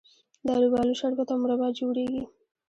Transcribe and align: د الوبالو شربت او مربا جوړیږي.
د 0.45 0.47
الوبالو 0.57 0.99
شربت 0.99 1.27
او 1.33 1.37
مربا 1.41 1.67
جوړیږي. 1.79 2.23